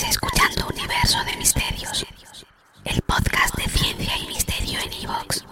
Escuchando 0.00 0.66
Universo 0.68 1.18
de 1.30 1.36
Misterios, 1.36 2.06
el 2.82 3.02
podcast 3.02 3.54
de 3.56 3.64
ciencia 3.64 4.16
y 4.16 4.26
misterio 4.26 4.78
en 4.80 5.04
Evox. 5.04 5.44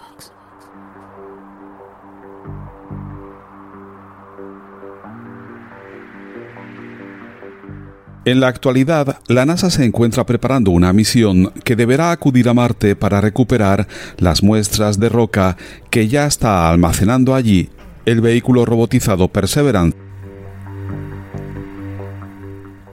En 8.25 8.39
la 8.39 8.47
actualidad, 8.47 9.19
la 9.27 9.45
NASA 9.45 9.69
se 9.69 9.85
encuentra 9.85 10.25
preparando 10.25 10.71
una 10.71 10.91
misión 10.91 11.53
que 11.63 11.75
deberá 11.75 12.09
acudir 12.09 12.49
a 12.49 12.55
Marte 12.55 12.95
para 12.95 13.21
recuperar 13.21 13.87
las 14.17 14.41
muestras 14.41 14.99
de 14.99 15.09
roca 15.09 15.55
que 15.91 16.07
ya 16.07 16.25
está 16.25 16.67
almacenando 16.67 17.35
allí 17.35 17.69
el 18.05 18.21
vehículo 18.21 18.65
robotizado 18.65 19.27
Perseverance. 19.27 20.00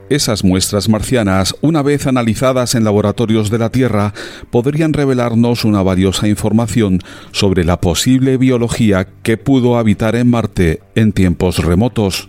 Esas 0.09 0.43
muestras 0.43 0.89
marcianas, 0.89 1.55
una 1.61 1.83
vez 1.83 2.07
analizadas 2.07 2.73
en 2.73 2.83
laboratorios 2.83 3.51
de 3.51 3.59
la 3.59 3.69
Tierra, 3.69 4.15
podrían 4.49 4.93
revelarnos 4.93 5.65
una 5.65 5.83
valiosa 5.83 6.27
información 6.27 6.99
sobre 7.31 7.63
la 7.63 7.79
posible 7.79 8.37
biología 8.37 9.07
que 9.21 9.37
pudo 9.37 9.77
habitar 9.77 10.15
en 10.15 10.31
Marte 10.31 10.81
en 10.95 11.11
tiempos 11.11 11.59
remotos. 11.59 12.27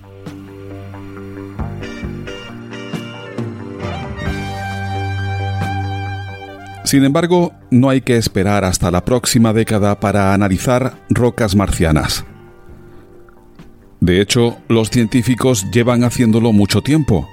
Sin 6.84 7.04
embargo, 7.04 7.52
no 7.70 7.88
hay 7.88 8.02
que 8.02 8.18
esperar 8.18 8.64
hasta 8.64 8.90
la 8.90 9.06
próxima 9.06 9.54
década 9.54 10.00
para 10.00 10.34
analizar 10.34 10.98
rocas 11.08 11.56
marcianas. 11.56 12.26
De 14.00 14.20
hecho, 14.20 14.58
los 14.68 14.90
científicos 14.90 15.64
llevan 15.72 16.04
haciéndolo 16.04 16.52
mucho 16.52 16.82
tiempo. 16.82 17.28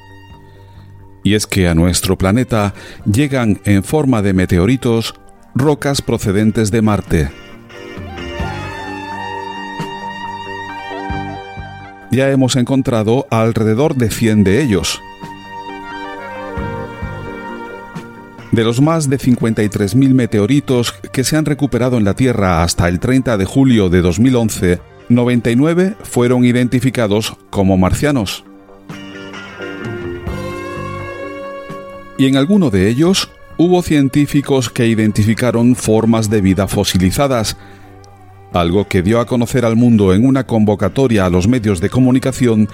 Y 1.24 1.34
es 1.34 1.48
que 1.48 1.68
a 1.68 1.76
nuestro 1.76 2.18
planeta 2.18 2.74
llegan 3.06 3.60
en 3.66 3.84
forma 3.84 4.22
de 4.22 4.34
meteoritos 4.34 5.16
rocas 5.56 6.02
procedentes 6.02 6.72
de 6.72 6.82
Marte. 6.82 7.30
Ya 12.12 12.30
hemos 12.30 12.56
encontrado 12.56 13.28
alrededor 13.30 13.96
de 13.96 14.10
100 14.10 14.44
de 14.44 14.62
ellos. 14.64 15.02
De 18.52 18.64
los 18.64 18.82
más 18.82 19.10
de 19.10 19.20
53.000 19.20 20.14
meteoritos 20.14 20.94
que 21.12 21.24
se 21.24 21.36
han 21.36 21.46
recuperado 21.46 21.98
en 21.98 22.06
la 22.06 22.16
Tierra 22.16 22.64
hasta 22.64 22.88
el 22.88 23.00
30 23.00 23.38
de 23.38 23.46
julio 23.46 23.90
de 23.90 24.02
2011, 24.02 24.80
99 25.10 25.96
fueron 26.02 26.46
identificados 26.46 27.36
como 27.50 27.78
marcianos. 27.78 28.47
Y 32.18 32.26
en 32.26 32.36
alguno 32.36 32.70
de 32.70 32.90
ellos 32.90 33.30
hubo 33.58 33.82
científicos 33.82 34.70
que 34.70 34.88
identificaron 34.88 35.76
formas 35.76 36.30
de 36.30 36.42
vida 36.42 36.68
fosilizadas, 36.68 37.58
algo 38.54 38.88
que 38.88 39.04
dio 39.04 39.20
a 39.20 39.26
conocer 39.26 39.66
al 39.66 39.76
mundo 39.76 40.14
en 40.14 40.26
una 40.26 40.46
convocatoria 40.46 41.26
a 41.26 41.30
los 41.30 41.48
medios 41.48 41.80
de 41.80 41.90
comunicación 41.90 42.70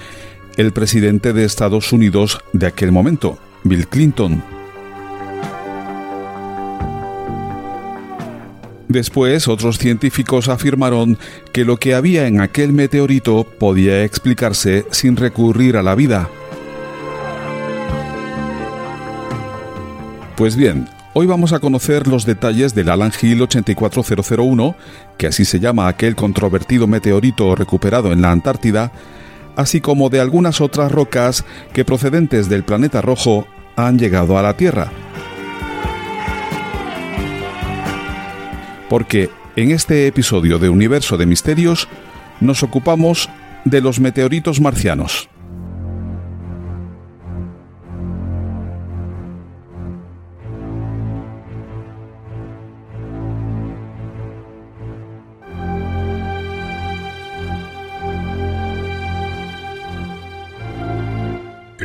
el 0.56 0.72
presidente 0.72 1.32
de 1.32 1.44
Estados 1.44 1.92
Unidos 1.92 2.40
de 2.52 2.66
aquel 2.66 2.92
momento, 2.92 3.38
Bill 3.64 3.88
Clinton. 3.88 4.42
Después, 8.88 9.48
otros 9.48 9.78
científicos 9.78 10.48
afirmaron 10.48 11.18
que 11.52 11.64
lo 11.64 11.78
que 11.78 11.94
había 11.94 12.28
en 12.28 12.40
aquel 12.40 12.72
meteorito 12.72 13.44
podía 13.44 14.04
explicarse 14.04 14.86
sin 14.90 15.16
recurrir 15.16 15.76
a 15.76 15.82
la 15.82 15.96
vida. 15.96 16.30
Pues 20.36 20.56
bien, 20.56 20.88
hoy 21.12 21.26
vamos 21.26 21.52
a 21.52 21.60
conocer 21.60 22.08
los 22.08 22.26
detalles 22.26 22.74
del 22.74 22.90
Alan 22.90 23.12
Hill 23.20 23.42
84001, 23.42 24.74
que 25.16 25.28
así 25.28 25.44
se 25.44 25.60
llama 25.60 25.88
aquel 25.88 26.16
controvertido 26.16 26.86
meteorito 26.86 27.54
recuperado 27.54 28.12
en 28.12 28.22
la 28.22 28.32
Antártida, 28.32 28.92
así 29.56 29.80
como 29.80 30.10
de 30.10 30.20
algunas 30.20 30.60
otras 30.60 30.90
rocas 30.90 31.44
que 31.72 31.84
procedentes 31.84 32.48
del 32.48 32.64
planeta 32.64 33.00
rojo 33.00 33.46
han 33.76 33.98
llegado 33.98 34.38
a 34.38 34.42
la 34.42 34.56
Tierra. 34.56 34.90
porque 38.94 39.28
en 39.56 39.72
este 39.72 40.06
episodio 40.06 40.60
de 40.60 40.68
Universo 40.68 41.16
de 41.16 41.26
Misterios 41.26 41.88
nos 42.40 42.62
ocupamos 42.62 43.28
de 43.64 43.80
los 43.80 43.98
meteoritos 43.98 44.60
marcianos. 44.60 45.28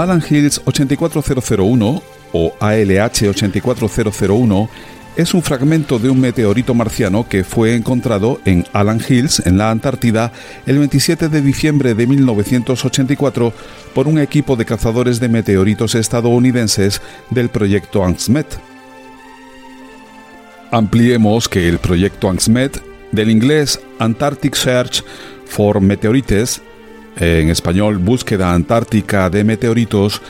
Alan 0.00 0.22
Hills 0.26 0.62
84001 0.64 2.02
o 2.32 2.54
ALH 2.58 3.28
84001 3.34 4.70
es 5.16 5.34
un 5.34 5.42
fragmento 5.42 5.98
de 5.98 6.08
un 6.08 6.18
meteorito 6.18 6.72
marciano 6.72 7.28
que 7.28 7.44
fue 7.44 7.74
encontrado 7.74 8.40
en 8.46 8.64
Alan 8.72 9.02
Hills, 9.06 9.42
en 9.44 9.58
la 9.58 9.70
Antártida, 9.70 10.32
el 10.64 10.78
27 10.78 11.28
de 11.28 11.42
diciembre 11.42 11.94
de 11.94 12.06
1984 12.06 13.52
por 13.94 14.08
un 14.08 14.18
equipo 14.18 14.56
de 14.56 14.64
cazadores 14.64 15.20
de 15.20 15.28
meteoritos 15.28 15.94
estadounidenses 15.94 17.02
del 17.28 17.50
proyecto 17.50 18.02
ANSMET. 18.02 18.46
Ampliemos 20.70 21.46
que 21.46 21.68
el 21.68 21.78
proyecto 21.78 22.30
ANSMET, 22.30 22.82
del 23.12 23.28
inglés 23.28 23.78
Antarctic 23.98 24.54
Search 24.54 25.04
for 25.44 25.82
Meteorites, 25.82 26.62
en 27.20 27.50
español 27.50 27.98
Búsqueda 27.98 28.54
Antártica 28.54 29.28
de 29.30 29.44
Meteoritos, 29.44 30.22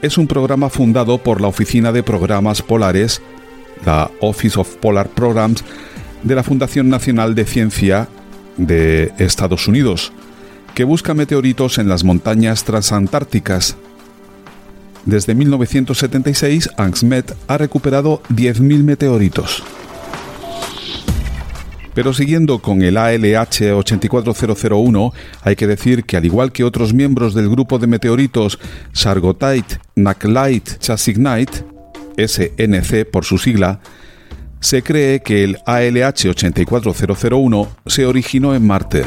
es 0.00 0.16
un 0.16 0.26
programa 0.26 0.70
fundado 0.70 1.18
por 1.18 1.40
la 1.40 1.48
Oficina 1.48 1.90
de 1.92 2.02
Programas 2.02 2.62
Polares, 2.62 3.20
la 3.84 4.10
Office 4.20 4.58
of 4.58 4.76
Polar 4.76 5.08
Programs, 5.08 5.64
de 6.22 6.34
la 6.34 6.42
Fundación 6.42 6.88
Nacional 6.88 7.34
de 7.34 7.44
Ciencia 7.44 8.08
de 8.56 9.12
Estados 9.18 9.66
Unidos, 9.68 10.12
que 10.74 10.84
busca 10.84 11.14
meteoritos 11.14 11.78
en 11.78 11.88
las 11.88 12.04
montañas 12.04 12.64
transantárticas. 12.64 13.76
Desde 15.04 15.34
1976, 15.34 16.70
ANSMET 16.76 17.36
ha 17.48 17.58
recuperado 17.58 18.22
10.000 18.30 18.82
meteoritos. 18.82 19.62
Pero 21.96 22.12
siguiendo 22.12 22.58
con 22.58 22.82
el 22.82 22.98
ALH 22.98 23.72
84001, 23.72 25.14
hay 25.40 25.56
que 25.56 25.66
decir 25.66 26.04
que 26.04 26.18
al 26.18 26.26
igual 26.26 26.52
que 26.52 26.62
otros 26.62 26.92
miembros 26.92 27.32
del 27.32 27.48
grupo 27.48 27.78
de 27.78 27.86
meteoritos 27.86 28.58
Sargotite, 28.92 29.78
Naklite, 29.94 30.72
Chasignite, 30.78 31.64
SNC 32.18 33.10
por 33.10 33.24
su 33.24 33.38
sigla, 33.38 33.80
se 34.60 34.82
cree 34.82 35.20
que 35.20 35.42
el 35.42 35.56
ALH 35.64 36.28
84001 36.28 37.68
se 37.86 38.04
originó 38.04 38.54
en 38.54 38.66
Marte. 38.66 39.02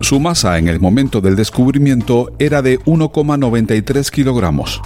Su 0.00 0.20
masa 0.20 0.58
en 0.58 0.68
el 0.68 0.80
momento 0.80 1.22
del 1.22 1.34
descubrimiento 1.34 2.30
era 2.38 2.60
de 2.60 2.78
1,93 2.80 4.10
kilogramos. 4.10 4.82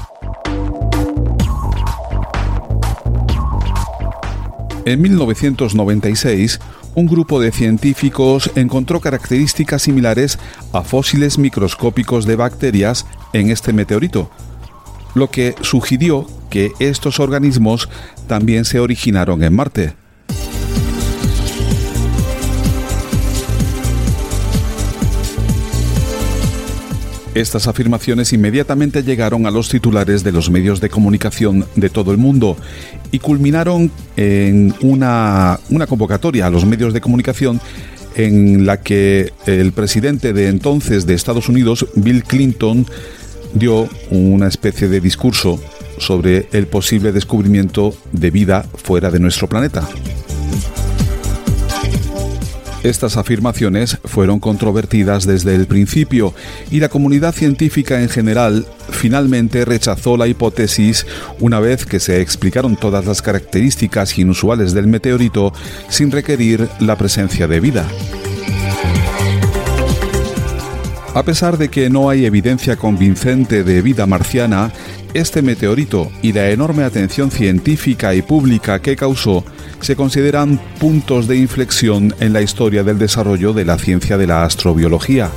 En 4.84 5.00
1996, 5.00 6.58
un 6.96 7.06
grupo 7.06 7.40
de 7.40 7.52
científicos 7.52 8.50
encontró 8.56 9.00
características 9.00 9.82
similares 9.82 10.40
a 10.72 10.82
fósiles 10.82 11.38
microscópicos 11.38 12.26
de 12.26 12.34
bacterias 12.34 13.06
en 13.32 13.50
este 13.50 13.72
meteorito, 13.72 14.28
lo 15.14 15.30
que 15.30 15.54
sugirió 15.60 16.26
que 16.50 16.72
estos 16.80 17.20
organismos 17.20 17.88
también 18.26 18.64
se 18.64 18.80
originaron 18.80 19.44
en 19.44 19.54
Marte. 19.54 20.01
Estas 27.34 27.66
afirmaciones 27.66 28.32
inmediatamente 28.34 29.02
llegaron 29.02 29.46
a 29.46 29.50
los 29.50 29.70
titulares 29.70 30.22
de 30.22 30.32
los 30.32 30.50
medios 30.50 30.82
de 30.82 30.90
comunicación 30.90 31.66
de 31.76 31.88
todo 31.88 32.12
el 32.12 32.18
mundo 32.18 32.58
y 33.10 33.20
culminaron 33.20 33.90
en 34.16 34.74
una, 34.82 35.58
una 35.70 35.86
convocatoria 35.86 36.46
a 36.46 36.50
los 36.50 36.66
medios 36.66 36.92
de 36.92 37.00
comunicación 37.00 37.58
en 38.16 38.66
la 38.66 38.80
que 38.80 39.32
el 39.46 39.72
presidente 39.72 40.34
de 40.34 40.48
entonces 40.48 41.06
de 41.06 41.14
Estados 41.14 41.48
Unidos, 41.48 41.86
Bill 41.94 42.22
Clinton, 42.24 42.86
dio 43.54 43.88
una 44.10 44.48
especie 44.48 44.88
de 44.88 45.00
discurso 45.00 45.58
sobre 45.98 46.48
el 46.52 46.66
posible 46.66 47.12
descubrimiento 47.12 47.94
de 48.12 48.30
vida 48.30 48.66
fuera 48.74 49.10
de 49.10 49.20
nuestro 49.20 49.48
planeta. 49.48 49.88
Estas 52.82 53.16
afirmaciones 53.16 53.98
fueron 54.04 54.40
controvertidas 54.40 55.24
desde 55.24 55.54
el 55.54 55.66
principio 55.66 56.34
y 56.70 56.80
la 56.80 56.88
comunidad 56.88 57.32
científica 57.32 58.02
en 58.02 58.08
general 58.08 58.66
finalmente 58.90 59.64
rechazó 59.64 60.16
la 60.16 60.26
hipótesis 60.26 61.06
una 61.38 61.60
vez 61.60 61.86
que 61.86 62.00
se 62.00 62.20
explicaron 62.20 62.74
todas 62.76 63.06
las 63.06 63.22
características 63.22 64.18
inusuales 64.18 64.72
del 64.72 64.88
meteorito 64.88 65.52
sin 65.88 66.10
requerir 66.10 66.68
la 66.80 66.96
presencia 66.96 67.46
de 67.46 67.60
vida. 67.60 67.86
A 71.14 71.22
pesar 71.24 71.58
de 71.58 71.68
que 71.68 71.90
no 71.90 72.08
hay 72.08 72.24
evidencia 72.24 72.76
convincente 72.76 73.64
de 73.64 73.82
vida 73.82 74.06
marciana, 74.06 74.72
este 75.14 75.42
meteorito 75.42 76.10
y 76.22 76.32
la 76.32 76.50
enorme 76.50 76.84
atención 76.84 77.30
científica 77.30 78.14
y 78.14 78.22
pública 78.22 78.80
que 78.80 78.96
causó 78.96 79.44
se 79.80 79.96
consideran 79.96 80.60
puntos 80.78 81.28
de 81.28 81.36
inflexión 81.36 82.14
en 82.20 82.32
la 82.32 82.42
historia 82.42 82.84
del 82.84 82.98
desarrollo 82.98 83.52
de 83.52 83.64
la 83.64 83.78
ciencia 83.78 84.16
de 84.16 84.26
la 84.26 84.44
astrobiología. 84.44 85.30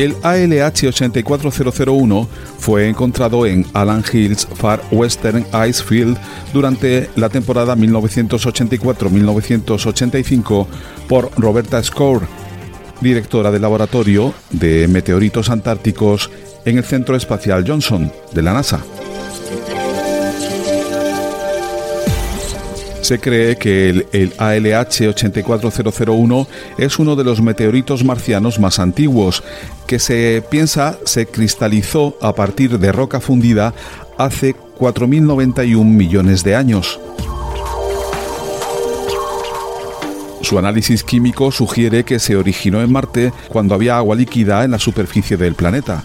El 0.00 0.16
ALH 0.22 0.92
84001 0.92 2.28
fue 2.58 2.88
encontrado 2.88 3.44
en 3.44 3.66
Allen 3.74 4.02
Hills 4.10 4.48
Far 4.54 4.80
Western 4.90 5.44
Icefield 5.68 6.16
durante 6.54 7.10
la 7.16 7.28
temporada 7.28 7.76
1984-1985 7.76 10.66
por 11.06 11.30
Roberta 11.36 11.82
Score, 11.82 12.22
directora 13.00 13.50
del 13.50 13.62
Laboratorio 13.62 14.34
de 14.50 14.88
Meteoritos 14.88 15.50
Antárticos 15.50 16.30
en 16.64 16.78
el 16.78 16.84
Centro 16.84 17.16
Espacial 17.16 17.64
Johnson 17.66 18.12
de 18.32 18.42
la 18.42 18.52
NASA. 18.52 18.80
Se 23.10 23.18
cree 23.18 23.56
que 23.56 24.06
el, 24.12 24.32
ALH 24.38 25.08
84001 25.08 26.46
es 26.78 26.98
uno 26.98 27.16
de 27.16 27.24
los 27.24 27.40
meteoritos 27.40 28.04
marcianos 28.04 28.60
más 28.60 28.78
antiguos, 28.78 29.42
que 29.88 29.98
se 29.98 30.44
piensa 30.48 30.96
se 31.04 31.26
cristalizó 31.26 32.16
a 32.20 32.34
partir 32.36 32.78
de 32.78 32.92
roca 32.92 33.20
fundida 33.20 33.74
hace 34.16 34.54
4.091 34.78 35.84
millones 35.84 36.44
de 36.44 36.54
años. 36.54 37.00
Su 40.42 40.58
análisis 40.58 41.04
químico 41.04 41.52
sugiere 41.52 42.04
que 42.04 42.18
se 42.18 42.36
originó 42.36 42.80
en 42.80 42.90
Marte 42.90 43.32
cuando 43.48 43.74
había 43.74 43.96
agua 43.96 44.16
líquida 44.16 44.64
en 44.64 44.72
la 44.72 44.78
superficie 44.78 45.36
del 45.36 45.54
planeta. 45.54 46.04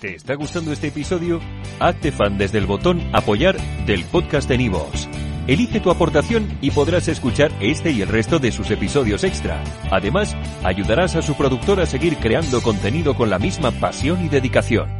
¿Te 0.00 0.14
está 0.14 0.34
gustando 0.34 0.72
este 0.72 0.88
episodio? 0.88 1.40
Hazte 1.80 2.12
fan 2.12 2.36
desde 2.36 2.58
el 2.58 2.66
botón 2.66 3.00
Apoyar 3.14 3.56
del 3.86 4.04
podcast 4.04 4.48
de 4.48 4.58
Nivos. 4.58 5.08
Elige 5.46 5.80
tu 5.80 5.90
aportación 5.90 6.58
y 6.60 6.70
podrás 6.70 7.08
escuchar 7.08 7.52
este 7.60 7.92
y 7.92 8.02
el 8.02 8.08
resto 8.08 8.38
de 8.38 8.52
sus 8.52 8.70
episodios 8.70 9.24
extra. 9.24 9.62
Además, 9.90 10.36
ayudarás 10.64 11.14
a 11.14 11.22
su 11.22 11.34
productor 11.34 11.80
a 11.80 11.86
seguir 11.86 12.16
creando 12.16 12.60
contenido 12.60 13.14
con 13.14 13.30
la 13.30 13.38
misma 13.38 13.70
pasión 13.70 14.24
y 14.24 14.28
dedicación. 14.28 14.95